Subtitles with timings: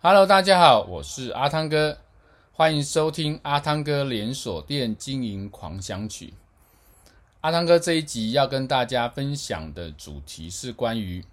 [0.00, 1.98] Hello，大家好，我是阿汤哥，
[2.52, 6.34] 欢迎收听阿汤哥连锁店经营狂想曲。
[7.40, 11.24] 阿汤哥这一集要跟大家分享的主题是关于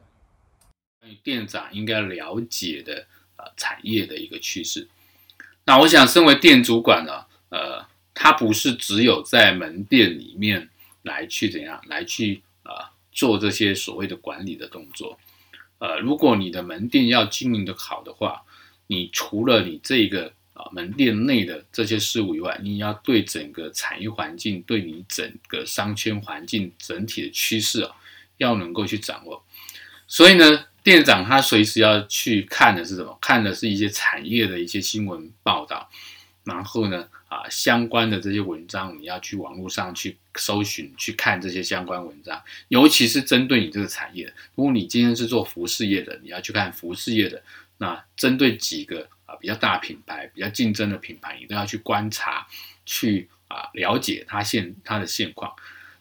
[1.23, 3.05] 店长应该了解的
[3.38, 4.89] 呃产业的一个趋势。
[5.66, 7.86] 那我想，身为店主管呢，呃，
[8.16, 10.68] 他不是只有在门店里面
[11.04, 15.20] 来去怎样来去啊、做这些所谓的管理的动作。
[15.78, 18.44] 呃，如果你的门店要经营得好的话，
[18.88, 27.92] 你除了你这个啊门店内的这些事物以外，你要对整个产业环境、对你整个商圈环境整体的趋势啊，
[28.38, 29.43] 要能够去掌握。
[30.07, 33.17] 所以呢，店长他随时要去看的是什么？
[33.19, 35.89] 看的是一些产业的一些新闻报道，
[36.45, 44.33] 然后呢，啊相关的这些文章，你要去网络上去搜寻、去看这些相关文章，尤其是针对你这个产业。
[44.55, 47.41] 如果你今天是做服饰业的，你要去看服饰业的。
[47.77, 52.47] 那针对几个啊比较大品牌、比较竞争的品牌，你都要去观察、
[52.85, 55.53] 去啊了解它现它的现况。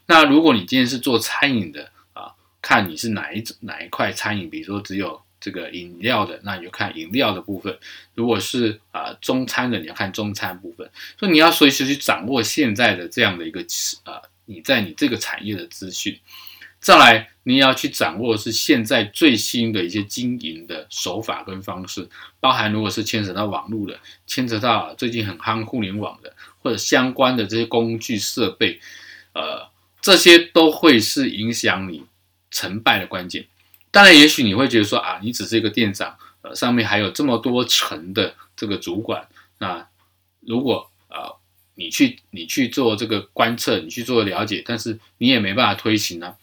[0.05, 7.71] 那如果你今天是做餐饮的啊，看你是哪一哪一块餐饮，比如说只有这个饮料的，那你就看饮料的部分；
[8.15, 10.89] 如果是啊中餐的，你要看中餐部分。
[11.19, 13.61] 所以你要随时去掌握现在的这样的一个
[14.05, 16.19] 啊你在你这个产业的资讯。
[16.79, 22.09] 再来，你要去掌握是现在最新的一些经营的手法跟方式，
[22.39, 28.79] 包含如果是牵扯到网络的，牵扯到最近很夯互联网的，或者相关的这些工具设备，
[29.33, 29.67] 呃，
[30.01, 32.03] 这些都会是影响你
[32.49, 33.45] 成败的关键。
[33.95, 39.25] 当然，也许你会觉得说啊，你只是一个店长，呃，上面还有这么多层的这个主管，
[39.57, 39.87] 那
[40.41, 41.37] 如果啊、呃，
[41.75, 46.35] 你去你去做这个观测，你去做了解，但是你也没办法推行啊。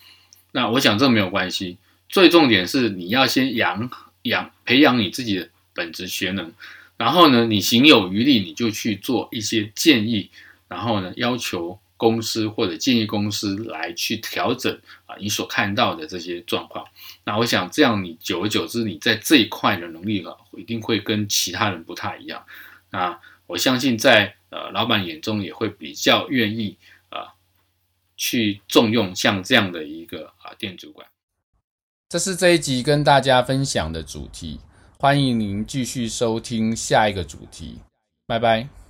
[0.52, 1.76] 那我想这没有关系，
[2.08, 3.90] 最重点是你要先养
[4.22, 6.50] 养培养你自己的本职学能，
[6.96, 10.30] 然后呢，你行有余力，你就去做一些建议，
[10.68, 16.84] 然后呢，要求公司或者建议公司来去调整啊，你所看到的这些状况。
[17.22, 22.44] 那我想这样，你久而久之，你在这一块的能力啊，一定会跟其他人不太一样。
[22.90, 26.76] 那我相信在呃老板眼中也会比较愿意
[27.08, 27.38] 啊。
[28.14, 31.04] 去重用像这样的一个啊店主管，
[32.08, 34.60] 这是这一集跟大家分享的主题，
[34.96, 37.80] 欢迎您继续收听下一个主题，
[38.26, 38.81] 拜拜。